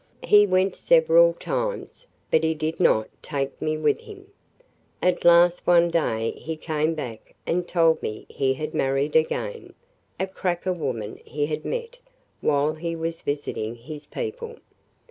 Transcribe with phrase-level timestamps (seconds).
[0.23, 4.31] He went several times, but he did not take me with him.
[4.99, 9.75] At last one day he came back and told me he had married again–
[10.19, 11.99] a 'cracker' woman he had met
[12.39, 14.55] while he was visiting his people.